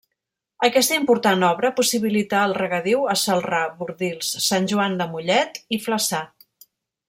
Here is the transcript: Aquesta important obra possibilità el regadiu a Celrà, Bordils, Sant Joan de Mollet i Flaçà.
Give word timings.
Aquesta 0.67 0.95
important 0.99 1.45
obra 1.49 1.69
possibilità 1.81 2.39
el 2.49 2.57
regadiu 2.59 3.05
a 3.15 3.17
Celrà, 3.25 3.61
Bordils, 3.83 4.33
Sant 4.49 4.69
Joan 4.73 4.97
de 5.03 5.09
Mollet 5.15 5.65
i 5.79 5.81
Flaçà. 5.89 6.25